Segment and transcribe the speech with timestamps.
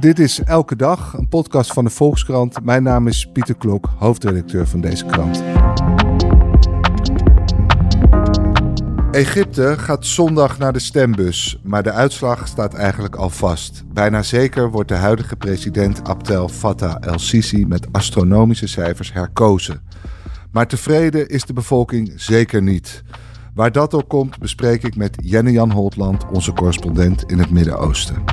[0.00, 2.64] Dit is Elke Dag, een podcast van de Volkskrant.
[2.64, 5.42] Mijn naam is Pieter Klok, hoofdredacteur van deze krant.
[9.10, 13.82] Egypte gaat zondag naar de stembus, maar de uitslag staat eigenlijk al vast.
[13.92, 19.82] Bijna zeker wordt de huidige president Abdel Fattah el-Sisi met astronomische cijfers herkozen.
[20.50, 23.02] Maar tevreden is de bevolking zeker niet.
[23.54, 28.24] Waar dat ook komt, bespreek ik met Jenne Jan Holtland, onze correspondent in het Midden-Oosten.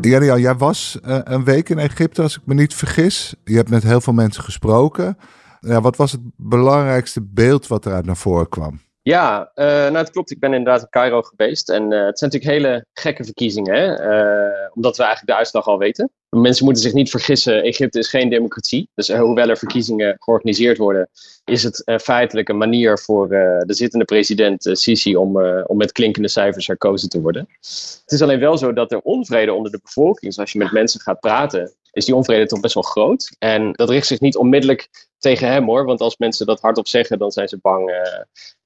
[0.00, 3.34] Jenne Jan, jij was uh, een week in Egypte, als ik me niet vergis.
[3.44, 5.16] Je hebt met heel veel mensen gesproken.
[5.60, 8.80] Wat was het belangrijkste beeld wat eruit naar voren kwam?
[9.02, 10.30] Ja, uh, nou het klopt.
[10.30, 11.70] Ik ben inderdaad in Cairo geweest.
[11.70, 13.86] En uh, het zijn natuurlijk hele gekke verkiezingen, hè?
[13.86, 16.10] Uh, omdat we eigenlijk de uitslag al weten.
[16.28, 18.88] Mensen moeten zich niet vergissen, Egypte is geen democratie.
[18.94, 21.08] Dus hoewel er verkiezingen georganiseerd worden,
[21.44, 26.66] is het feitelijk een manier voor de zittende president Sisi om, om met klinkende cijfers
[26.66, 27.48] herkozen te worden.
[27.60, 31.00] Het is alleen wel zo dat er onvrede onder de bevolking, zoals je met mensen
[31.00, 33.36] gaat praten, is die onvrede toch best wel groot.
[33.38, 34.88] En dat richt zich niet onmiddellijk
[35.18, 37.90] tegen hem hoor, want als mensen dat hardop zeggen, dan zijn ze bang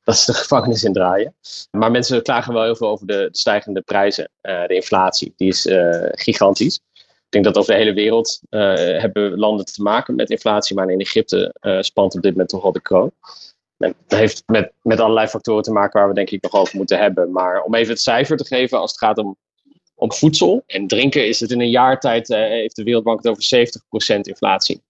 [0.04, 1.34] dat ze de gevangenis indraaien.
[1.70, 4.30] Maar mensen klagen wel heel veel over de, de stijgende prijzen.
[4.42, 6.80] Uh, de inflatie, die is uh, gigantisch.
[6.94, 10.90] Ik denk dat over de hele wereld uh, hebben landen te maken met inflatie, maar
[10.90, 13.12] in Egypte spant op dit moment toch wel de kroon.
[13.76, 16.98] Dat heeft met, met allerlei factoren te maken waar we denk ik nog over moeten
[16.98, 17.32] hebben.
[17.32, 19.36] Maar om even het cijfer te geven, als het gaat om,
[19.94, 24.16] om voedsel en drinken, is het in een jaar tijd, heeft de Wereldbank het over
[24.16, 24.82] 70% inflatie.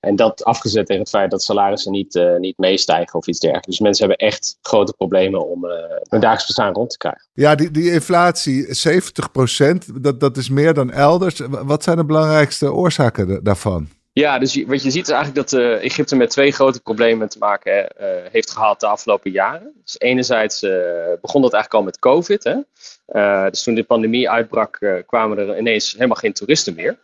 [0.00, 3.68] En dat afgezet tegen het feit dat salarissen niet, uh, niet meestijgen of iets dergelijks.
[3.68, 5.70] Dus mensen hebben echt grote problemen om uh,
[6.08, 7.26] hun dagelijks bestaan rond te krijgen.
[7.32, 11.40] Ja, die, die inflatie, 70%, dat, dat is meer dan elders.
[11.48, 13.88] Wat zijn de belangrijkste oorzaken daarvan?
[14.12, 17.38] Ja, dus wat je ziet is eigenlijk dat uh, Egypte met twee grote problemen te
[17.38, 17.92] maken
[18.30, 19.72] heeft gehad de afgelopen jaren.
[19.84, 20.60] Dus enerzijds
[21.20, 22.44] begon dat eigenlijk al met COVID.
[22.44, 22.56] Hè?
[23.50, 26.98] dus toen de pandemie uitbrak kwamen er ineens helemaal geen toeristen meer.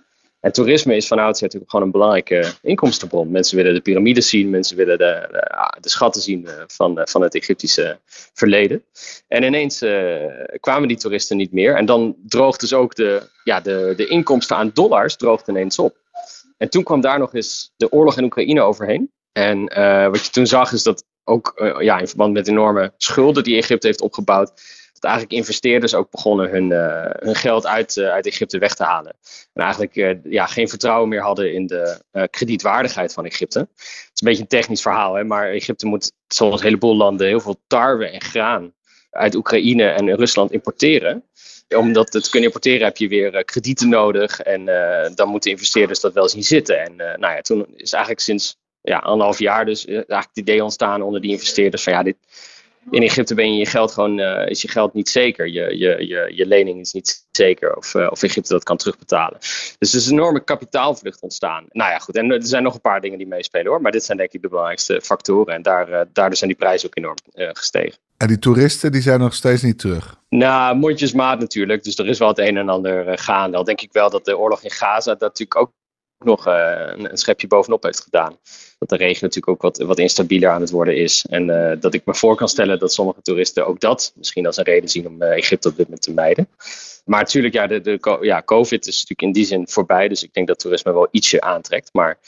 [0.47, 3.31] En toerisme is van oudsher natuurlijk gewoon een belangrijke inkomstenbron.
[3.31, 7.07] Mensen willen de piramides zien, mensen willen de, de, ah, schatten zien eh, van, eh,
[7.07, 7.99] van het Egyptische
[8.33, 8.85] verleden.
[9.29, 10.17] En ineens uh,
[10.61, 11.77] kwamen die toeristen niet meer.
[11.77, 15.97] En dan droogt dus ook de, ja, de, de inkomsten aan dollars droogt ineens op.
[16.57, 19.13] En toen kwam daar nog eens de oorlog in Oekraïne overheen.
[19.33, 19.59] En
[20.11, 23.87] wat je toen zag is dat ook ja, in verband met enorme schulden die Egypte
[23.87, 24.53] heeft opgebouwd,
[25.01, 28.85] dat eigenlijk investeerders ook begonnen hun, uh, hun geld uit, uh, uit Egypte weg te
[28.85, 29.17] halen.
[29.53, 33.59] En eigenlijk uh, ja, geen vertrouwen meer hadden in de kredietwaardigheid van Egypte.
[33.59, 37.27] Het is een beetje een technisch verhaal, hè, maar Egypte moet, zoals een heleboel landen,
[37.27, 38.75] heel veel tarwe en graan
[39.11, 41.25] uit Oekraïne en Rusland importeren.
[41.77, 44.65] Om dat te kunnen importeren heb je weer kredieten nodig en
[45.15, 46.81] dan moeten investeerders dat wel zien zitten.
[46.81, 51.03] En nou ja, toen is eigenlijk sinds ja, anderhalf jaar dus eigenlijk het idee ontstaan
[51.03, 52.17] onder die investeerders van ja, dit,
[52.91, 55.49] in Egypte ben je je geld gewoon, uh, is je geld niet zeker.
[55.49, 59.39] Je, je, je, je lening is niet zeker of, uh, of Egypte dat kan terugbetalen.
[59.79, 61.65] Dus er is een enorme kapitaalvlucht ontstaan.
[61.69, 62.17] Nou ja, goed.
[62.17, 63.81] En er zijn nog een paar dingen die meespelen hoor.
[63.81, 65.55] Maar dit zijn denk ik de belangrijkste factoren.
[65.55, 67.99] En daar, uh, daardoor zijn die prijzen ook enorm gestegen.
[68.17, 70.21] En die toeristen die zijn nog steeds niet terug?
[70.29, 71.85] Nou, mondjesmaat natuurlijk.
[71.85, 73.57] Dus er is wel het een en ander gaande.
[73.57, 75.73] Al denk ik wel dat de oorlog in Gaza dat natuurlijk ook
[76.27, 78.39] nog een, een schepje bovenop heeft gedaan
[78.79, 81.27] dat de regio natuurlijk ook wat, wat instabieler aan het worden is.
[81.29, 84.57] En uh, dat ik me voor kan stellen dat sommige toeristen ook dat misschien als
[84.57, 86.49] een reden zien om uh, Egypte op dit moment te mijden.
[87.05, 90.09] Maar natuurlijk, ja, de, de, ja, COVID is natuurlijk in die zin voorbij.
[90.09, 91.91] Dus ik denk dat toerisme wel ietsje aantrekt.
[91.93, 92.19] Maar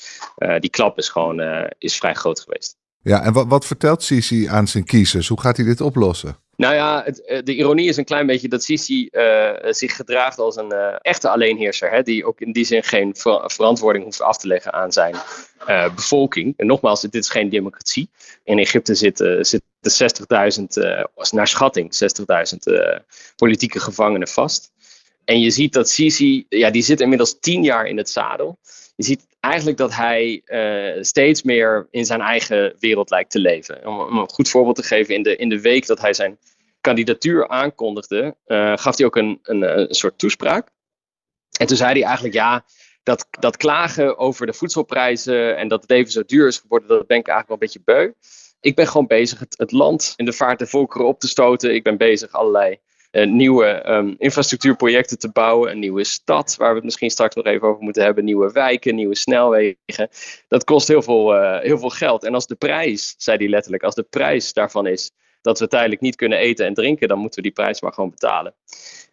[0.60, 1.40] die klap is gewoon
[1.78, 2.76] is vrij groot geweest.
[3.08, 5.28] Ja, en wat, vertelt Sisi aan zijn kiezers?
[5.28, 6.36] Hoe gaat hij dit oplossen?
[6.56, 10.38] Nou ja, het, eh, de ironie is een klein beetje dat Sisi uh, zich gedraagt
[10.38, 11.90] als een uh, echte alleenheerser.
[11.90, 15.14] Hè, die ook in die zin geen ver verantwoording hoeft af te leggen aan zijn
[15.94, 16.54] bevolking.
[16.56, 18.10] En nogmaals, dit is geen democratie.
[18.44, 19.68] In Egypte zitten, zitten
[20.60, 21.94] 60.000, naar schatting,
[22.54, 23.02] 60.000
[23.36, 24.72] politieke gevangenen vast.
[25.24, 28.58] En je ziet dat Sisi, ja, die zit inmiddels tien jaar in het zadel
[28.98, 33.86] je ziet eigenlijk dat hij uh, steeds meer in zijn eigen wereld lijkt te leven.
[33.86, 36.38] Om, om, een goed voorbeeld te geven, in de, in de week dat hij zijn
[36.80, 40.68] kandidatuur aankondigde, uh, gaf hij ook een, een, een, soort toespraak.
[41.58, 42.64] En toen zei hij eigenlijk, ja,
[43.02, 47.06] dat, dat klagen over de voedselprijzen en dat het leven zo duur is geworden, dat
[47.06, 48.12] ben ik eigenlijk wel een beetje beu.
[48.60, 51.74] Ik ben gewoon bezig het, het land in de vaart der volkeren op te stoten.
[51.74, 52.78] Ik ben bezig allerlei
[53.10, 55.70] nieuwe um, infrastructuurprojecten te bouwen.
[55.70, 58.24] Een nieuwe stad, waar we het misschien straks nog even over moeten hebben.
[58.24, 60.08] Nieuwe wijken, nieuwe snelwegen.
[60.48, 62.24] Dat kost heel veel, uh, heel veel geld.
[62.24, 65.10] En als de prijs, zei hij letterlijk, als de prijs daarvan is
[65.48, 68.10] dat we tijdelijk niet kunnen eten en drinken, dan moeten we die prijs maar gewoon
[68.10, 68.54] betalen.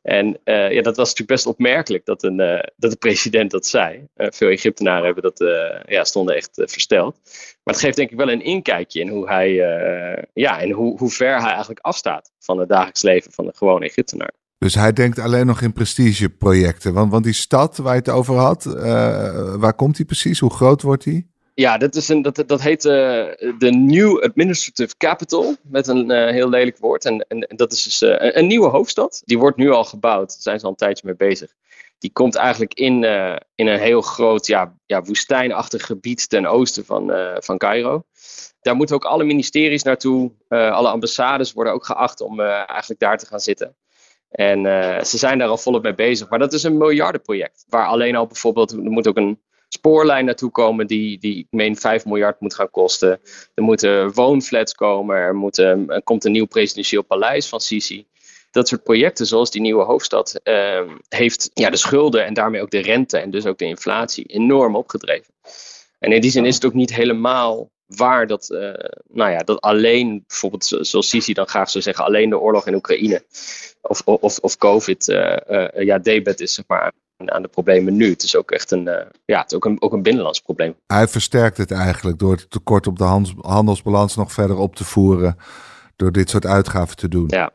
[0.01, 3.65] En uh, ja, dat was natuurlijk best opmerkelijk dat, een, uh, dat de president dat
[3.65, 4.07] zei.
[4.15, 5.39] Uh, veel Egyptenaren hebben dat,
[5.85, 7.19] ja, stonden echt versteld.
[7.63, 9.53] Maar het geeft denk ik wel een inkijkje in hoe hij,
[10.33, 13.85] ja, in hoe, hoe ver hij eigenlijk afstaat van het dagelijks leven van de gewone
[13.85, 14.31] Egyptenaar.
[14.57, 16.93] Dus hij denkt alleen nog in prestigeprojecten.
[16.93, 18.63] Want, want die stad waar je het over had,
[19.57, 20.39] waar komt die precies?
[20.39, 21.33] Hoe groot wordt die?
[21.55, 22.91] Ja, dat, is een, dat, dat heet uh,
[23.57, 27.05] de New Administrative Capital, met een uh, heel lelijk woord.
[27.05, 29.21] En, en, dat is dus uh, een, nieuwe hoofdstad.
[29.25, 31.53] Die wordt nu al gebouwd, daar zijn ze al een tijdje mee bezig.
[31.99, 33.03] Die komt eigenlijk in,
[33.55, 38.03] in een heel groot ja, ja, woestijnachtig gebied ten oosten van, van Cairo.
[38.61, 40.31] Daar moeten ook alle ministeries naartoe.
[40.47, 43.75] alle ambassades worden ook geacht om eigenlijk daar te gaan zitten.
[44.29, 44.61] En
[45.05, 46.29] ze zijn daar al volop mee bezig.
[46.29, 47.65] Maar dat is een miljardenproject.
[47.69, 49.39] Waar alleen al bijvoorbeeld, er moet ook een
[49.75, 53.19] spoorlijn naartoe komen die, die ik meen 5 miljard moet gaan kosten.
[53.53, 58.05] Er moeten woonflats komen, er, moet, er komt een nieuw presidentieel paleis van Sisi.
[58.51, 62.71] Dat soort projecten, zoals die nieuwe hoofdstad, uh, heeft ja, de schulden en daarmee ook
[62.71, 65.33] de rente en dus ook de inflatie enorm opgedreven.
[65.99, 68.59] En in die zin is het ook niet helemaal waar dat, uh,
[69.07, 72.75] nou ja, dat alleen, bijvoorbeeld zoals Sisi dan graag zou zeggen, alleen de oorlog in
[72.75, 73.23] Oekraïne
[73.81, 76.93] of, of, of COVID uh, ja, debet is, zeg maar,
[77.31, 78.09] aan de problemen nu.
[78.09, 78.93] Het is ook echt een, uh,
[79.25, 80.75] ja, het is ook een, ook een binnenlands probleem.
[80.87, 83.03] Hij versterkt het eigenlijk door het tekort op de
[83.41, 85.37] handelsbalans nog verder op te voeren.
[85.95, 87.25] Door dit soort uitgaven te doen.
[87.27, 87.51] Ja.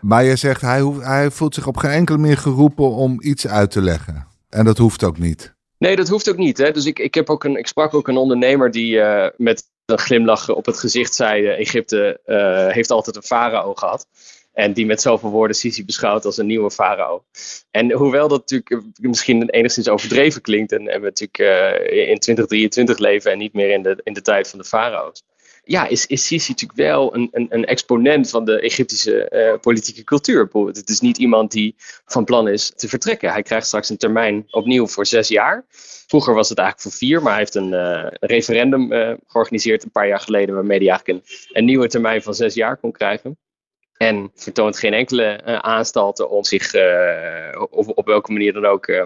[0.00, 3.46] Maar je zegt, hij, hoeft, hij voelt zich op geen enkele manier geroepen om iets
[3.46, 4.26] uit te leggen.
[4.48, 5.54] En dat hoeft ook niet.
[5.78, 6.58] Nee, dat hoeft ook niet.
[6.58, 6.70] Hè?
[6.70, 9.98] Dus ik, ik, heb ook een, ik sprak ook een ondernemer die uh, met een
[9.98, 14.06] glimlach op het gezicht zei: Egypte uh, heeft altijd een farao gehad.
[14.52, 17.24] En die met zoveel woorden Sisi beschouwt als een nieuwe farao.
[17.70, 20.72] En hoewel dat natuurlijk misschien enigszins overdreven klinkt.
[20.72, 24.48] En, we natuurlijk uh, in 2023 leven en niet meer in de, in de tijd
[24.48, 25.22] van de farao's.
[25.64, 30.04] Ja, is, is Sisi natuurlijk wel een, een, een exponent van de Egyptische uh, politieke
[30.04, 30.48] cultuur.
[30.52, 33.32] Het is niet iemand die van plan is te vertrekken.
[33.32, 35.64] Hij krijgt straks een termijn opnieuw voor zes jaar.
[36.06, 38.88] Vroeger was het eigenlijk voor vier, maar hij heeft een uh, referendum
[39.26, 40.54] georganiseerd een paar jaar geleden.
[40.54, 43.38] Waarmee hij eigenlijk een nieuwe termijn van zes jaar kon krijgen.
[44.02, 49.04] En vertoont geen enkele uh, om zich uh, op, welke manier dan ook uh,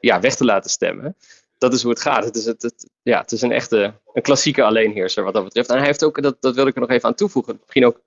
[0.00, 1.16] ja, weg te laten stemmen.
[1.58, 2.24] Dat is hoe het gaat.
[2.24, 5.68] Het is, het, ja, het is een echte een klassieke alleenheerser wat dat betreft.
[5.68, 8.00] En hij heeft ook, dat, dat wil ik er nog even aan toevoegen, misschien ook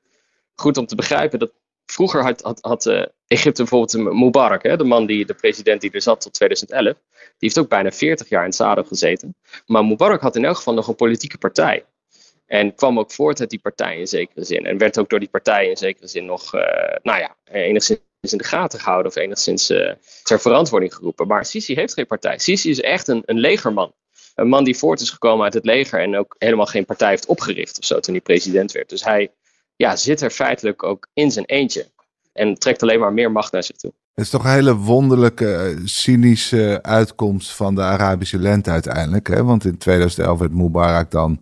[0.56, 1.52] goed om te begrijpen, dat
[1.86, 2.86] vroeger had, had, had
[3.28, 7.34] Egypte bijvoorbeeld Mubarak, hè, de man die, de president die er zat tot 2011, die
[7.38, 9.36] heeft ook bijna 40 jaar in het zadel gezeten.
[9.66, 11.86] Maar Mubarak had in elk geval nog een politieke partij.
[12.46, 14.66] En kwam ook voort uit die partij in zekere zin.
[14.66, 16.62] En werd ook door die partij in zekere zin nog, uh,
[17.04, 19.92] nou ja, enigszins in de gaten gehouden of enigszins uh,
[20.24, 21.28] ter verantwoording geroepen.
[21.28, 22.40] Maar Sisi heeft geen partij.
[22.40, 23.94] Sisi is echt een, een legerman.
[24.36, 27.26] Een man die voort is gekomen uit het leger en ook helemaal geen partij heeft
[27.26, 28.90] opgericht of zo toen hij president werd.
[28.90, 29.32] Dus hij
[29.76, 31.88] ja, zit er feitelijk ook in zijn eentje.
[32.34, 33.94] En trekt alleen maar meer macht naar zich toe.
[34.14, 39.28] Het is toch een hele wonderlijke, eh, cynische uitkomst van de Arabische lente uiteindelijk.
[39.28, 39.44] Hè?
[39.44, 41.42] Want in 2011 werd Mubarak dan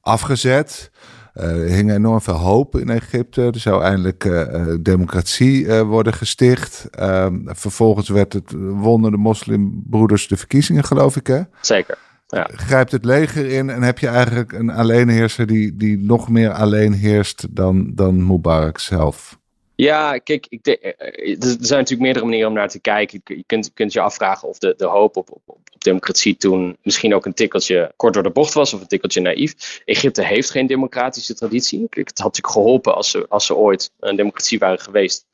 [0.00, 0.90] afgezet.
[1.34, 3.42] Uh, er hing enorm veel hoop in Egypte.
[3.42, 6.88] Er zou eindelijk uh, democratie uh, worden gesticht.
[6.90, 11.40] Ehm, vervolgens werd het, wonnen de moslimbroeders de verkiezingen, geloof ik, hè?
[11.60, 11.98] Zeker.
[12.26, 12.48] Ja.
[12.52, 16.92] Grijpt het leger in en heb je eigenlijk een alleenheerser die, die nog meer alleen
[16.92, 19.39] heerst dan, dan Mubarak zelf.
[19.80, 20.96] Ja, kijk, ik de, er
[21.40, 23.20] zijn natuurlijk meerdere manieren om naar te kijken.
[23.24, 27.14] Je kunt, kunt je afvragen of de, de hoop op, op, op democratie toen misschien
[27.14, 29.80] ook een tikkeltje kort door de bocht was of een tikkeltje naïef.
[29.84, 31.80] Egypte heeft geen democratische traditie.
[31.90, 35.26] Het had natuurlijk geholpen als ze, als ze ooit een democratie waren geweest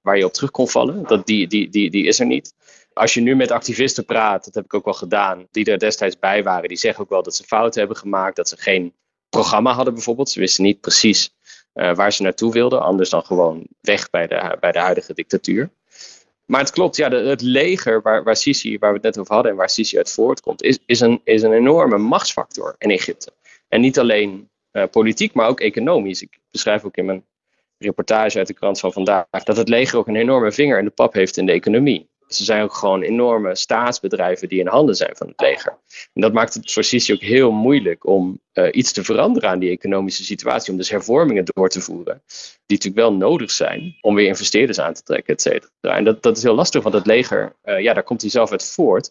[0.00, 1.02] waar je op terug kon vallen.
[1.06, 2.54] Dat, die, die, die, die is er niet.
[2.92, 6.18] Als je nu met activisten praat, dat heb ik ook wel gedaan, die er destijds
[6.18, 8.92] bij waren, die zeggen ook wel dat ze fouten hebben gemaakt, dat ze geen
[9.28, 10.30] programma hadden bijvoorbeeld.
[10.30, 11.34] Ze wisten niet precies
[11.74, 15.70] uh, waar ze naartoe wilden, anders dan gewoon weg bij de, bij de huidige dictatuur.
[16.46, 19.52] Maar het klopt, ja, het leger waar, waar Sisi, waar we het net over hadden
[19.52, 23.32] en waar Sisi uit voortkomt, is, is, een, is een enorme machtsfactor in Egypte.
[23.68, 26.22] En niet alleen uh, politiek, maar ook economisch.
[26.22, 27.24] Ik beschrijf ook in mijn
[27.78, 30.90] reportage uit de krant van vandaag dat het leger ook een enorme vinger in de
[30.90, 32.08] pap heeft in de economie.
[32.28, 35.78] Ze zijn ook gewoon enorme staatsbedrijven die in handen zijn van het leger.
[36.12, 39.58] En dat maakt het voor Sisi ook heel moeilijk om uh, iets te veranderen aan
[39.58, 40.72] die economische situatie.
[40.72, 42.22] Om dus hervormingen door te voeren.
[42.66, 45.96] Die natuurlijk wel nodig zijn om weer investeerders aan te trekken, et cetera.
[45.96, 48.50] En dat, dat is heel lastig, want het leger, uh, ja, daar komt hij zelf
[48.50, 49.10] uit voort.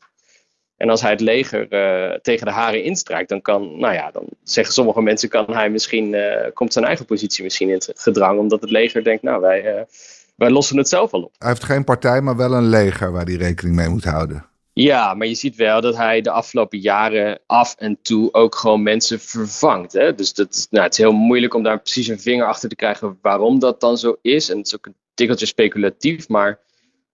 [0.78, 4.28] En als hij het leger uh, tegen de haren instrijkt, dan kan, nou ja, dan
[4.44, 6.16] zeggen sommige mensen, kan hij misschien,
[6.54, 9.86] komt zijn eigen positie misschien in gedrang, omdat het leger denkt, nou, wij
[10.36, 11.36] wij lossen het zelf al op.
[11.38, 14.46] Hij heeft geen partij, maar wel een leger waar hij rekening mee moet houden.
[14.74, 18.84] Ja, maar je ziet wel dat hij de afgelopen jaren af en toe ook gewoon
[18.84, 19.94] mensen vervangt.
[19.94, 20.16] Hè?
[20.16, 23.18] Dus dat, nou, het is heel moeilijk om daar precies een vinger achter te krijgen
[23.22, 24.50] waarom dat dan zo is.
[24.50, 26.28] En het is ook een tikkeltje speculatief.
[26.28, 26.60] Maar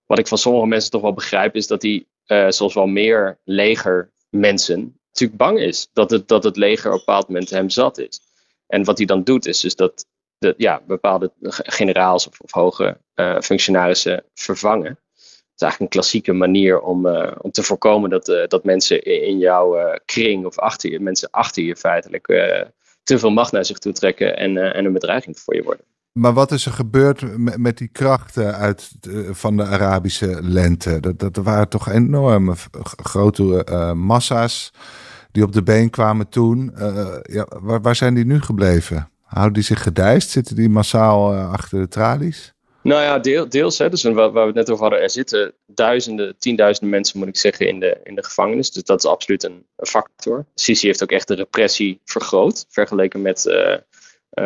[0.05, 3.39] wat ik van sommige mensen toch wel begrijp, is dat hij, uh, zoals wel meer
[3.43, 7.97] legermensen, natuurlijk bang is dat het, dat het leger op een bepaald moment hem zat
[7.97, 8.19] is.
[8.67, 10.05] En wat hij dan doet, is dus dat
[10.39, 12.97] de, ja, bepaalde generaals of, of hoge
[13.41, 14.99] functionarissen vervangen.
[15.15, 17.07] Het is eigenlijk een klassieke manier om,
[17.41, 21.75] om te voorkomen dat, dat mensen in, jouw kring of achter je, mensen achter je
[21.75, 22.25] feitelijk
[23.03, 25.85] te veel macht naar zich toe trekken en, en een bedreiging voor je worden.
[26.11, 28.91] Maar wat is er gebeurd met, die krachten uit,
[29.31, 30.99] van de Arabische lente?
[30.99, 32.55] Dat, dat waren toch enorme
[33.03, 33.65] grote
[33.95, 34.71] massa's
[35.31, 36.71] die op de been kwamen toen.
[37.21, 39.09] Ja, waar, waar, zijn die nu gebleven?
[39.29, 40.29] Houden die zich gedijst?
[40.29, 42.53] Zitten die massaal uh, achter de tralies?
[42.83, 43.77] Nou ja, deel, deels.
[43.77, 47.27] Hè, dus waar, waar, we het net over hadden, er zitten duizenden, tienduizenden mensen, moet
[47.27, 48.71] ik zeggen, in de, in de gevangenis.
[48.71, 50.45] Dus dat is absoluut een, factor.
[50.55, 53.75] Sisi heeft ook echt de repressie vergroot, vergeleken met uh,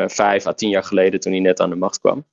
[0.07, 2.25] vijf à tien jaar geleden toen hij net aan de macht kwam.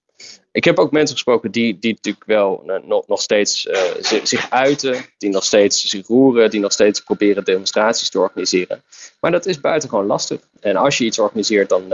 [0.52, 4.50] Ik heb ook mensen gesproken die, die natuurlijk wel uh, nog, nog steeds uh, zich
[4.50, 8.82] uiten, die nog steeds zich roeren, die nog steeds proberen demonstraties te organiseren.
[9.20, 10.40] Maar dat is buitengewoon lastig.
[10.60, 11.88] En als je iets organiseert, dan,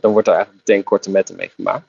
[0.00, 1.86] dan wordt er eigenlijk meteen korte metten mee gemaakt.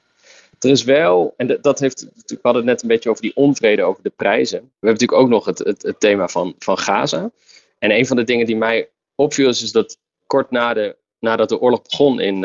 [0.59, 3.83] Er is wel, en dat heeft, we hadden het net een beetje over die onvrede
[3.83, 4.59] over de prijzen.
[4.59, 7.31] We hebben natuurlijk ook nog het, het, het thema van, van Gaza.
[7.79, 11.49] En een van de dingen die mij opviel is, is dat kort na de, nadat
[11.49, 12.43] de oorlog begon in,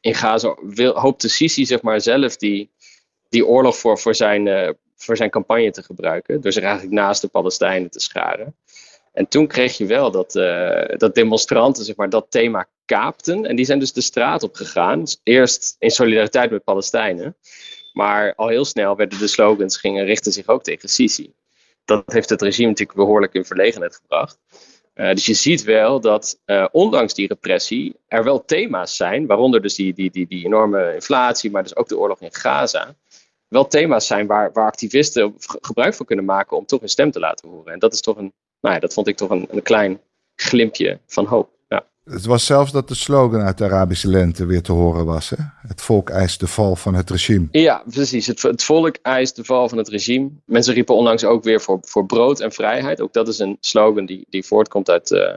[0.00, 2.70] in Gaza wil, hoopte Sisi zeg maar, zelf die,
[3.36, 6.40] die oorlog voor, voor, zijn, uh, voor zijn campagne te gebruiken.
[6.40, 8.56] Door zich eigenlijk naast de Palestijnen te scharen.
[9.12, 13.46] En toen kreeg je wel dat, uh, dat demonstranten zeg maar, dat thema kaapten.
[13.46, 15.00] En die zijn dus de straat op gegaan.
[15.00, 17.36] Dus eerst in solidariteit met Palestijnen.
[17.92, 21.32] Maar al heel snel werden de slogans gingen richten zich ook tegen Sisi.
[21.84, 24.38] Dat heeft het regime natuurlijk behoorlijk in verlegenheid gebracht.
[24.94, 26.38] Uh, dus je ziet wel dat
[26.70, 31.50] ondanks die repressie er wel thema's zijn, waaronder dus die, die, die, die enorme inflatie,
[31.50, 32.94] maar dus ook de oorlog in Gaza,
[33.48, 37.20] wel thema's zijn waar, waar activisten gebruik van kunnen maken om toch hun stem te
[37.20, 37.72] laten horen.
[37.72, 40.00] En dat is toch een, nou ja, dat vond ik toch een, een klein
[40.34, 41.56] glimpje van hoop.
[42.10, 45.30] Het was zelfs dat de slogan uit de Arabische lente weer te horen was.
[45.30, 45.36] Hè?
[45.68, 47.48] Het volk eist de val van het regime.
[47.50, 48.26] Ja, precies.
[48.26, 50.30] Het, het, volk eist de val van het regime.
[50.44, 53.00] Mensen riepen onlangs ook weer voor, voor brood en vrijheid.
[53.00, 55.34] Ook dat is een slogan die, die voortkomt uit, uh,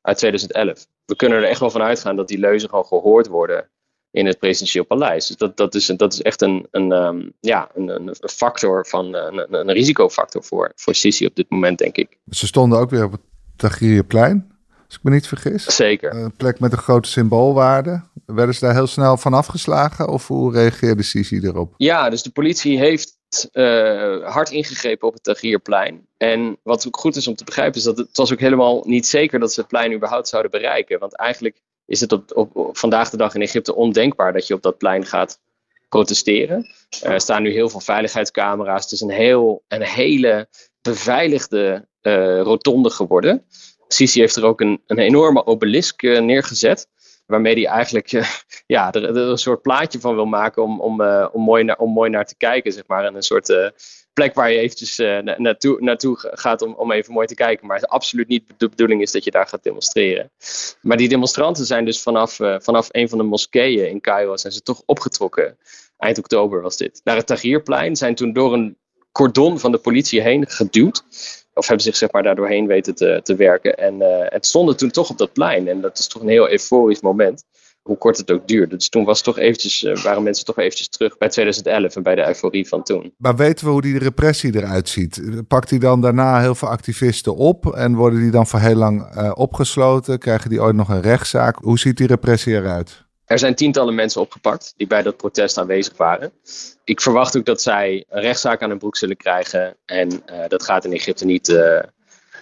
[0.00, 0.86] uit 2011.
[1.04, 3.70] We kunnen er echt wel van uitgaan dat die leuzen gewoon gehoord worden
[4.18, 5.26] in het presidentieel paleis.
[5.26, 9.14] Dus dat, dat, is, dat is echt een, een, um, ja, een, een factor van
[9.14, 12.18] een, een risicofactor voor, voor Sisi op dit moment, denk ik.
[12.30, 13.20] Ze stonden ook weer op het
[13.56, 14.52] Tahrirplein
[14.86, 15.64] als ik me niet vergis.
[15.64, 16.14] Zeker.
[16.14, 18.02] Een plek met een grote symboolwaarde.
[18.26, 21.74] Werden ze daar heel snel van afgeslagen of hoe reageerde Sisi erop?
[21.76, 23.18] Ja, dus de politie heeft
[23.52, 26.06] uh, hard ingegrepen op het Tahrirplein.
[26.16, 29.06] En wat ook goed is om te begrijpen is dat het was ook helemaal niet
[29.06, 30.98] zeker dat ze het plein überhaupt zouden bereiken.
[30.98, 34.78] Want eigenlijk is het op, vandaag de dag in Egypte ondenkbaar dat je op dat
[34.78, 35.40] plein gaat
[35.88, 36.66] protesteren.
[37.02, 38.82] Er staan nu heel veel veiligheidscamera's.
[38.82, 40.48] Het is een, heel, een hele
[40.82, 43.44] beveiligde uh, rotonde geworden.
[43.88, 46.88] Sisi heeft er ook een, een enorme obelisk uh, neergezet.
[47.26, 48.28] Waarmee hij eigenlijk uh,
[48.66, 51.02] ja, er, een soort plaatje van wil maken om, om,
[51.32, 52.72] om, mooi, naar, om mooi naar te kijken.
[52.72, 53.04] Zeg maar.
[53.04, 53.72] En een soort
[54.18, 57.66] plek waar je eventjes na, naartoe, naartoe gaat om, om even mooi te kijken.
[57.66, 60.30] Maar het absoluut niet de bedoeling is dat je daar gaat demonstreren.
[60.80, 64.62] Maar die demonstranten zijn dus vanaf, vanaf een van de moskeeën in Cairo zijn ze
[64.62, 65.58] toch opgetrokken.
[65.98, 67.00] Eind oktober was dit.
[67.04, 68.76] Naar het Tahrirplein zijn toen door een
[69.12, 71.04] cordon van de politie heen geduwd
[71.58, 73.76] of hebben zich zeg maar, daardoorheen weten te, te werken.
[73.76, 75.68] En uh, het stonden toen toch op dat plein.
[75.68, 77.44] En dat is toch een heel euforisch moment.
[77.88, 78.76] Hoe kort het ook duurde.
[78.76, 82.14] Dus toen was toch eventjes, uh, waren mensen toch eventjes terug bij 2011 en bij
[82.14, 83.14] de euforie van toen.
[83.16, 85.22] Maar weten we hoe die repressie eruit ziet?
[85.48, 89.16] Pakt hij dan daarna heel veel activisten op en worden die dan voor heel lang
[89.16, 90.18] uh, opgesloten?
[90.18, 91.56] Krijgen die ooit nog een rechtszaak?
[91.56, 93.06] Hoe ziet die repressie eruit?
[93.24, 96.32] Er zijn tientallen mensen opgepakt die bij dat protest aanwezig waren.
[96.84, 99.76] Ik verwacht ook dat zij een rechtszaak aan hun broek zullen krijgen.
[99.84, 101.80] En uh, dat gaat in Egypte niet, uh,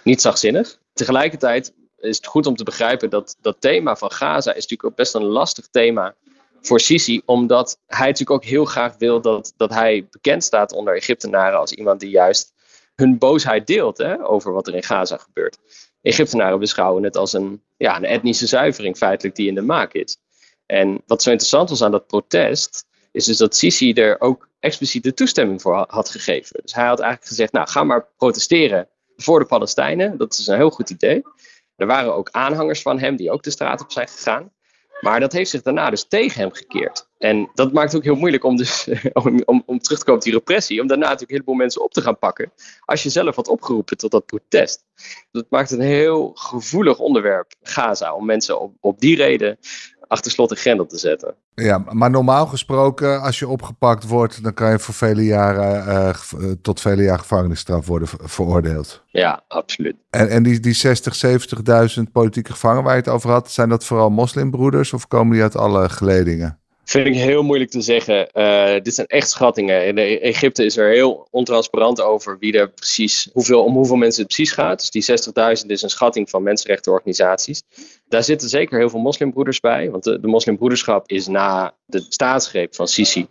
[0.03, 0.77] niet zachtzinnig.
[0.93, 4.95] Tegelijkertijd is het goed om te begrijpen dat dat thema van Gaza is natuurlijk ook
[4.95, 6.15] best een lastig thema
[6.61, 7.21] voor Sisi.
[7.25, 11.71] Omdat hij natuurlijk ook heel graag wil dat, dat hij bekend staat onder Egyptenaren als
[11.71, 12.53] iemand die juist
[12.95, 15.57] hun boosheid deelt hè, over wat er in Gaza gebeurt.
[16.01, 20.17] Egyptenaren beschouwen het als een, ja, een etnische zuivering feitelijk die in de maak is.
[20.65, 25.03] En wat zo interessant was aan dat protest, is dus dat Sisi er ook expliciet
[25.03, 26.59] de toestemming voor had gegeven.
[26.61, 30.17] Dus hij had eigenlijk gezegd, nou ga maar protesteren voor de Palestijnen.
[30.17, 31.21] Dat is een heel goed idee.
[31.77, 34.51] Er waren ook aanhangers van hem die ook de straat op zijn gegaan.
[35.01, 37.09] Maar dat heeft zich daarna dus tegen hem gekeerd.
[37.17, 38.87] En dat maakt het ook heel moeilijk om, dus,
[39.45, 40.81] om, om, terug te komen op die repressie.
[40.81, 42.51] Om daarna natuurlijk een heleboel mensen op te gaan pakken.
[42.85, 44.83] Als je zelf had opgeroepen tot dat protest.
[45.31, 48.13] Dat maakt een heel gevoelig onderwerp, Gaza.
[48.13, 49.57] Om mensen op die reden
[50.07, 51.35] achter slot en grendel te zetten.
[51.55, 56.51] Ja, maar normaal gesproken, als je opgepakt wordt, dan kan je voor vele jaren uh,
[56.61, 59.03] tot vele jaar gevangenisstraf worden veroordeeld.
[59.07, 59.95] Ja, absoluut.
[60.09, 61.15] En, en die, die 60,
[61.97, 65.41] 70.000 politieke gevangenen waar je het over had, zijn dat vooral moslimbroeders of komen die
[65.41, 66.59] uit alle geledingen?
[66.87, 68.29] Vind ik heel moeilijk te zeggen.
[68.33, 69.87] Uh, dit zijn echt schattingen.
[69.87, 74.33] In Egypte is er heel ontransparant over wie er precies, hoeveel, om hoeveel mensen het
[74.33, 74.79] precies gaat.
[74.79, 77.63] Dus die 60.000 is een schatting van mensenrechtenorganisaties.
[78.09, 79.89] Daar zitten zeker heel veel moslimbroeders bij.
[79.91, 83.27] Want de, de moslimbroederschap is na de staatsgreep van Sisi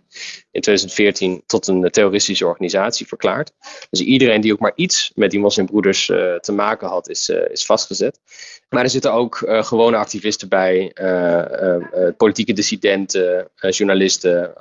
[0.51, 3.51] in 2014 tot een terroristische organisatie verklaard.
[3.89, 7.49] Dus iedereen die ook maar iets met die moslimbroeders uh, te maken had, is, uh,
[7.49, 8.19] is vastgezet.
[8.69, 10.93] Maar er zitten ook uh, gewone activisten bij,
[12.17, 14.53] politieke dissidenten, journalisten.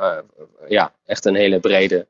[0.69, 2.07] ja, echt een hele brede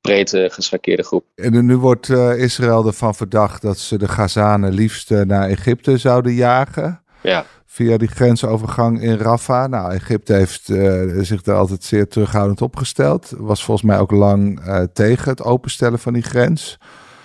[0.00, 1.24] breed geschakeerde groep.
[1.34, 7.01] En nu wordt Israël ervan verdacht dat ze de Gazanen liefst naar Egypte zouden jagen.
[7.22, 7.46] Ja.
[7.66, 9.70] Via die grensovergang in Rafah.
[9.70, 13.32] Nou, Egypte heeft uh, zich daar altijd zeer terughoudend opgesteld.
[13.36, 16.78] Was volgens mij ook lang uh, tegen het openstellen van die grens.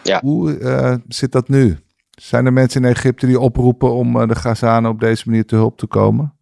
[0.03, 0.19] Ja.
[0.23, 1.77] Hoe uh, zit dat nu?
[2.09, 5.77] Zijn er mensen in Egypte die oproepen om de Gazanen op deze manier te hulp
[5.77, 6.33] te komen?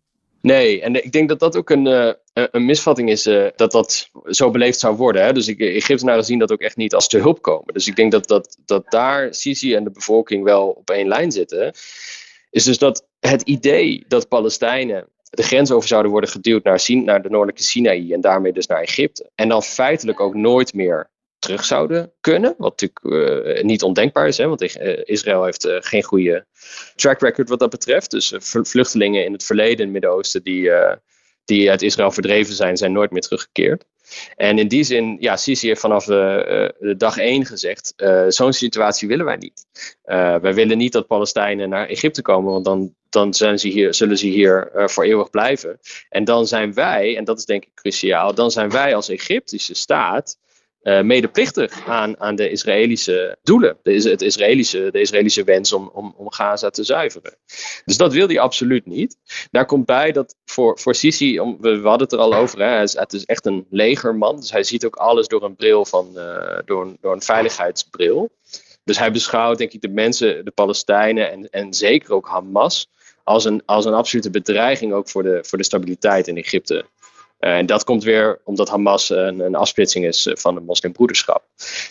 [0.41, 3.23] Nee, en ik denk dat dat ook een, een misvatting is
[3.55, 5.23] dat dat zo beleefd zou worden.
[5.23, 5.33] Hè?
[5.33, 7.73] Dus ik, Egyptenaren zien dat ook echt niet als te hulp komen.
[7.73, 11.31] Dus ik denk dat, dat, dat daar Sisi en de bevolking wel op één lijn
[11.31, 11.73] zitten.
[12.49, 17.21] Is dus dat het idee dat Palestijnen de grens over zouden worden geduwd naar, naar
[17.21, 19.29] de noordelijke Sinaï en daarmee dus naar Egypte.
[19.35, 22.55] En dan feitelijk ook nooit meer terug zouden kunnen.
[22.57, 23.03] Wat natuurlijk
[23.57, 26.45] uh, niet ondenkbaar is, hè, want uh, Israël heeft uh, geen goede
[26.95, 28.11] track record wat dat betreft.
[28.11, 30.71] Dus vluchtelingen in het verleden in het Midden-Oosten die,
[31.45, 33.85] die uit Israël verdreven zijn, zijn nooit meer teruggekeerd.
[34.35, 37.93] En in die zin, ja, Sisi heeft vanaf de dag één gezegd:
[38.27, 39.65] zo'n situatie willen wij niet.
[40.41, 44.17] wij willen niet dat Palestijnen naar Egypte komen, want dan dan zijn ze hier, zullen
[44.17, 45.79] ze hier uh, voor eeuwig blijven.
[46.09, 49.73] En dan zijn wij, en dat is denk ik cruciaal, dan zijn wij als Egyptische
[49.73, 50.37] staat
[50.85, 53.77] uh, medeplichtig aan, aan de Israëlische doelen.
[53.83, 57.37] De, het Israëlische, de Israëlische wens om, om, om Gaza te zuiveren.
[57.85, 59.17] Dus dat wil hij absoluut niet.
[59.51, 62.79] Daar komt bij dat voor, voor Sisi, om, we, hadden het er al over, hè,
[62.79, 64.35] het is echt een legerman.
[64.35, 68.31] Dus hij ziet ook alles door een bril van, uh, door, door een veiligheidsbril.
[68.83, 72.89] Dus hij beschouwt, denk ik, de mensen, de Palestijnen en, en zeker ook Hamas
[73.25, 76.85] als een, als een absolute bedreiging ook voor de, voor de stabiliteit in Egypte.
[77.39, 81.43] Uh, en dat komt weer omdat Hamas een, een afsplitsing is eh, van de moslimbroederschap.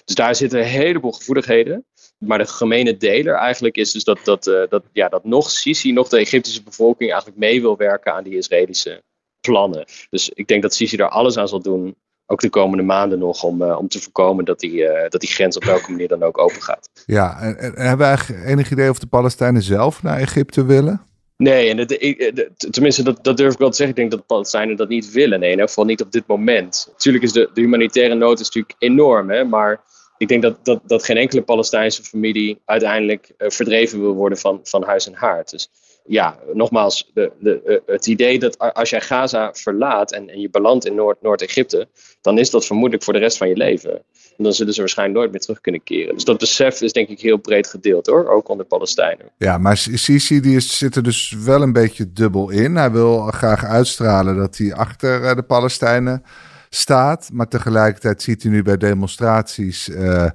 [0.04, 1.84] Dus daar zitten een heleboel gevoeligheden.
[2.18, 5.92] Maar de gemene deler eigenlijk is dus dat, dat, uh, dat, ja, dat nog Sisi,
[5.92, 9.02] nog de Egyptische bevolking eigenlijk mee wil werken aan die Israëlische
[9.40, 9.84] plannen.
[10.10, 13.42] Dus ik denk dat Sisi daar alles aan zal doen, ook de komende maanden nog,
[13.42, 16.62] om, om te voorkomen dat die, dat die grens op welke manier dan ook open
[16.62, 16.90] gaat.
[17.06, 21.13] Ja, en, en hebben we eigenlijk enig idee of de Palestijnen zelf naar Egypte willen?
[21.36, 23.96] Nee, en het, tenminste, dat, dat durf ik wel te zeggen.
[23.96, 25.38] Ik denk dat de Palestijnen dat niet willen.
[25.38, 26.88] Nee, in ieder geval niet op dit moment.
[26.92, 29.80] Natuurlijk is de, de humanitaire nood is natuurlijk enorm, hè, maar
[30.18, 34.60] ik denk dat, dat, dat geen enkele Palestijnse familie uiteindelijk uh, verdreven wil worden van,
[34.62, 35.50] van huis en haard.
[35.50, 35.70] Dus
[36.06, 40.86] ja, nogmaals, de, de, eh, het idee dat als jij Gaza verlaat en, je belandt
[40.86, 41.88] in Noord, Noord-Egypte,
[42.20, 43.92] dan is dat vermoedelijk voor de rest van je leven.
[44.36, 46.14] En dan zullen ze waarschijnlijk nooit meer terug kunnen keren.
[46.14, 49.30] Dus dat besef is denk ik heel breed gedeeld hoor, ook onder Palestijnen.
[49.38, 52.76] Ja, maar Sisi die zit er dus wel een beetje dubbel in.
[52.76, 56.22] Hij wil graag uitstralen dat hij achter eh, de Palestijnen
[56.68, 59.88] staat, maar tegelijkertijd ziet hij nu bij demonstraties...
[59.88, 60.26] Uh,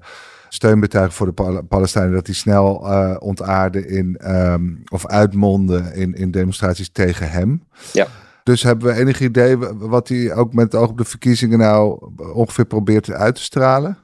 [0.49, 6.31] steunbetuigen voor de Palestijnen, dat die snel uh, ontaarden in, um, of uitmonden in, in
[6.31, 7.63] demonstraties tegen hem.
[7.93, 8.07] Ja.
[8.43, 12.11] Dus hebben we enig idee wat hij ook met het oog op de verkiezingen nou
[12.33, 13.97] ongeveer probeert uit te stralen?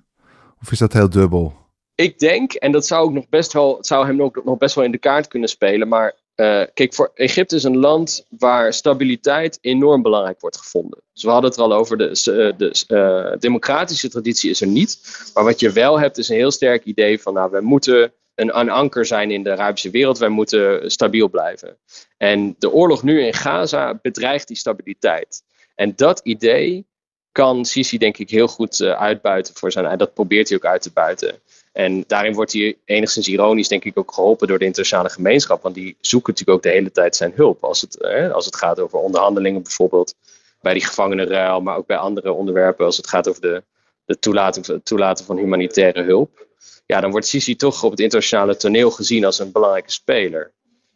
[0.61, 1.53] Of is dat heel dubbel?
[1.95, 4.83] Ik denk, en dat zou ook nog best wel, zou hem ook nog best wel
[4.83, 9.57] in de kaart kunnen spelen, maar uh, kijk, voor Egypte is een land waar stabiliteit
[9.61, 11.01] enorm belangrijk wordt gevonden.
[11.13, 14.67] Dus we hadden het er al over, de, eh, de uh, democratische traditie is er
[14.67, 14.99] niet.
[15.33, 18.59] Maar wat je wel hebt is een heel sterk idee van, nou, we moeten een,
[18.59, 21.77] een anker zijn in de Arabische wereld, wij moeten stabiel blijven.
[22.17, 25.43] En de oorlog nu in Gaza bedreigt die stabiliteit.
[25.75, 26.85] En dat idee
[27.31, 29.85] kan Sisi denk ik heel goed uitbuiten voor zijn.
[29.85, 31.39] En dat probeert hij ook uit te buiten.
[31.75, 35.61] En daarin wordt hij enigszins ironisch, denk ik, ook geholpen door de internationale gemeenschap.
[35.61, 37.63] Want die zoeken natuurlijk ook de hele tijd zijn hulp.
[37.63, 40.15] Als het, als het gaat over onderhandelingen bijvoorbeeld,
[40.61, 43.63] bij die gevangenenruil, maar ook bij andere onderwerpen, als het gaat over de,
[44.05, 46.47] de toelaten, toelaten van humanitaire hulp.
[46.85, 50.51] Ja, dan wordt Sisi toch op het internationale toneel gezien als een belangrijke speler.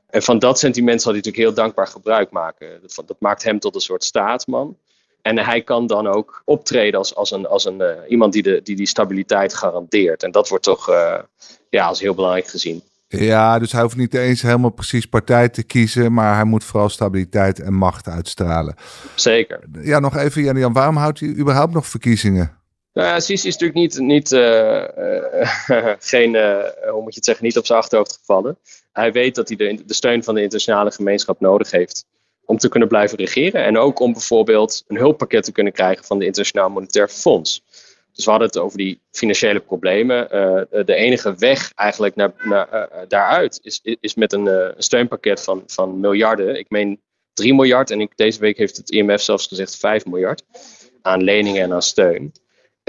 [0.10, 2.82] En van dat sentiment zal hij natuurlijk heel dankbaar gebruik maken.
[2.82, 4.78] Dat, dat maakt hem tot een soort staatsman.
[5.30, 8.62] En hij kan dan ook optreden als, als, een, als een, uh, iemand die, de,
[8.64, 10.24] die die stabiliteit garandeert.
[10.24, 11.20] En dat wordt toch uh,
[11.70, 12.84] ja, als heel belangrijk gezien.
[13.08, 16.90] Ja, dus hij hoeft niet eens helemaal precies partij te kiezen, maar hij moet vooral
[16.90, 18.76] stabiliteit en macht uitstralen.
[19.16, 19.60] Zeker.
[19.82, 22.58] Ja, nog even, Jan, waarom houdt hij überhaupt nog verkiezingen?
[22.94, 24.84] Nou ja, Sisi is natuurlijk niet, niet uh,
[26.14, 26.36] geen,
[26.92, 28.58] hoe moet je het zeggen, niet op zijn achterhoofd gevallen.
[28.92, 32.06] Hij weet dat hij de, de steun van de internationale gemeenschap nodig heeft
[32.50, 33.64] om te kunnen blijven regeren.
[33.64, 37.64] En ook om bijvoorbeeld een hulppakket te kunnen krijgen van de Internationaal Monetair Fonds.
[38.14, 40.28] Dus we hadden het over die financiële problemen.
[40.32, 45.44] Uh, de enige weg eigenlijk naar, naar, uh, daaruit is, is met een, uh, steunpakket
[45.44, 46.60] van, van miljarden.
[46.60, 47.02] Ik meen
[47.34, 50.44] 3 miljard en deze week heeft het IMF zelfs gezegd 5 miljard
[51.02, 52.34] aan leningen en aan steun.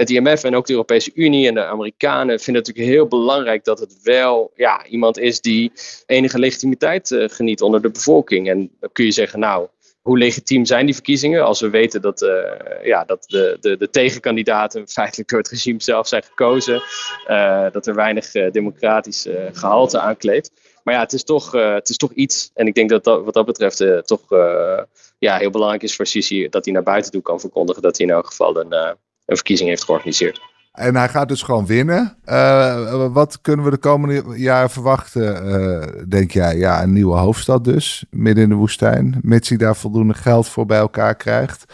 [0.01, 3.63] Het IMF en ook de Europese Unie en de Amerikanen vinden het natuurlijk heel belangrijk
[3.63, 5.71] dat het wel ja, iemand is die
[6.05, 8.49] enige legitimiteit geniet onder de bevolking.
[8.49, 9.67] En dan kun je zeggen, nou,
[10.01, 12.29] hoe legitiem zijn die verkiezingen als we weten dat, uh,
[12.83, 16.81] ja, dat de, de, de tegenkandidaten feitelijk door het regime zelf zijn gekozen.
[17.27, 20.51] Uh, dat er weinig democratisch gehalte aankleedt.
[20.83, 22.51] Maar ja, het is toch, het is toch iets.
[22.53, 24.29] En ik denk dat, dat wat dat betreft toch
[25.17, 28.05] ja, heel belangrijk is voor Sisi dat hij naar buiten toe kan verkondigen dat hij
[28.07, 30.41] in elk geval een, een verkiezing heeft georganiseerd.
[30.71, 32.17] En hij gaat dus gewoon winnen.
[32.25, 36.57] Uh, wat kunnen we de komende jaren verwachten, uh, denk jij?
[36.57, 39.19] Ja, een nieuwe hoofdstad dus, midden in de woestijn.
[39.21, 41.73] Mits hij daar voldoende geld voor bij elkaar krijgt.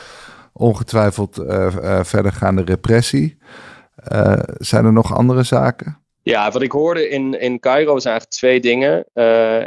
[0.54, 3.38] Ongetwijfeld uh, verdergaande repressie.
[4.58, 5.98] zijn er nog andere zaken?
[6.22, 9.06] Ja, wat ik hoorde in, in Cairo zijn eigenlijk twee dingen.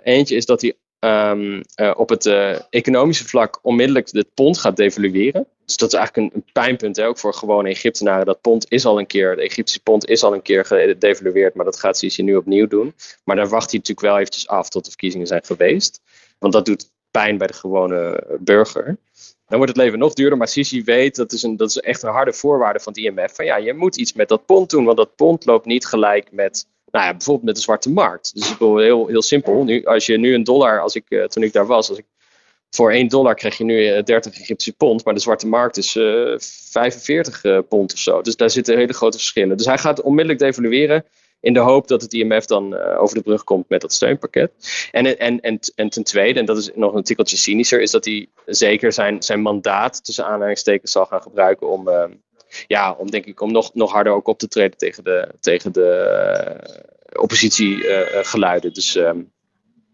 [0.02, 4.76] eentje is dat hij um, uh, op het uh, economische vlak onmiddellijk het pond gaat
[4.76, 5.46] devalueren.
[5.64, 8.26] Dus dat is eigenlijk een, een pijnpunt hè, ook voor gewone Egyptenaren.
[8.26, 11.64] Dat pond is al een keer, de Egyptische pond is al een keer gedevalueerd, maar
[11.64, 12.94] dat gaat Sisi nu opnieuw doen.
[13.24, 16.00] Maar daar wacht hij natuurlijk wel eventjes af tot de verkiezingen zijn geweest.
[16.38, 18.96] Want dat doet pijn bij de gewone burger.
[19.46, 22.02] Dan wordt het leven nog duurder, maar Sisi weet, dat is, een, dat is echt
[22.02, 24.84] een harde voorwaarde van het IMF, van ja, je moet iets met dat pond doen,
[24.84, 28.34] want dat pond loopt niet gelijk met nou ja, bijvoorbeeld met de zwarte markt.
[28.34, 29.64] Dus heel, heel simpel.
[29.64, 32.04] Nu, als je nu een dollar, als ik, uh, toen ik daar was, als ik,
[32.70, 35.94] voor 1 dollar krijg je nu 30 eh, Egyptische pond, maar de zwarte markt is
[35.94, 38.22] uh, 45 uh, pond of zo.
[38.22, 39.56] Dus daar zitten hele grote verschillen.
[39.56, 41.04] Dus hij gaat onmiddellijk devalueren
[41.40, 44.52] in de hoop dat het IMF dan over de brug komt met dat steunpakket.
[44.90, 48.04] En, en, en, en ten tweede, en dat is nog een tikkeltje cynischer, is dat
[48.04, 51.88] hij zeker zijn, zijn mandaat tussen aanhalingstekens zal gaan gebruiken om
[52.66, 55.72] ja, om denk ik om nog, nog harder ook op te treden tegen de, tegen
[55.72, 56.60] de
[57.14, 58.72] uh, oppositiegeluiden.
[58.72, 59.32] dus um,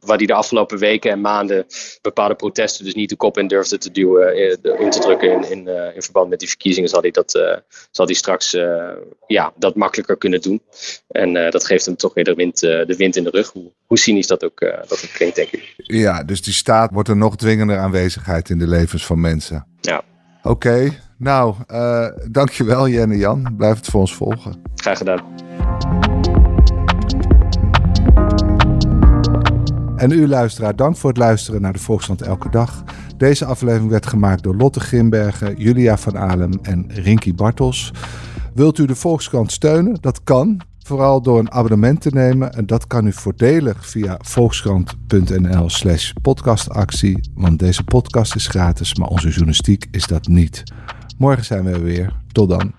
[0.07, 1.66] waar die de afgelopen weken en maanden
[2.03, 4.37] bepaalde protesten dus niet de kop in durfde te duwen,
[4.81, 7.57] in te drukken in, in, uh, in verband met die verkiezingen, zal hij dat uh,
[7.90, 8.88] zal hij straks uh,
[9.27, 10.62] ja, dat makkelijker kunnen doen.
[11.09, 13.99] En dat geeft hem toch weer de wind, de wind in de rug, hoe, hoe
[13.99, 15.75] cynisch dat ook, dat ook klinkt, denk ik.
[15.77, 19.66] Ja, dus die staat wordt een nog dwingender aanwezigheid in de levens van mensen.
[19.81, 20.05] Ja.
[20.42, 20.99] Oké, okay.
[21.16, 23.55] Nou, uh, dankjewel Jenne Jan.
[23.57, 24.62] Blijf het voor ons volgen.
[24.74, 25.20] Graag gedaan.
[29.96, 32.85] En u luisteraar, dank voor het luisteren naar de Volkskrant Elke Dag.
[33.16, 37.92] Deze aflevering werd gemaakt door Lotte Grimbergen, Julia van Alem en Rinky Bartels.
[38.55, 39.98] Wilt u de Volkskrant steunen?
[40.00, 40.61] Dat kan.
[40.83, 42.52] Vooral door een abonnement te nemen.
[42.52, 47.31] En dat kan u voordelig via volkskrant.nl slash podcastactie.
[47.35, 50.62] Want deze podcast is gratis, maar onze journalistiek is dat niet.
[51.18, 52.12] Morgen zijn we weer.
[52.33, 52.72] Tot dan.